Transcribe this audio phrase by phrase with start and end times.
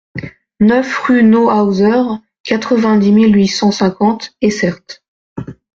[0.59, 4.81] neuf rue Neuhauser, quatre-vingt-dix mille huit cent cinquante Essert